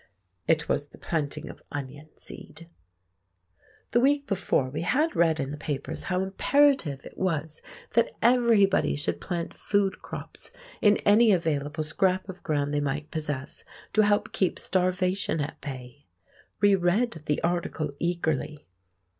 [0.47, 2.67] It was the planting of onion seed.
[3.91, 7.61] The week before we had read in the papers how imperative it was
[7.93, 10.49] that everybody should plant food crops
[10.81, 16.07] in any available scrap of ground they might possess, to help keep starvation at bay.
[16.61, 18.65] We read the article eagerly.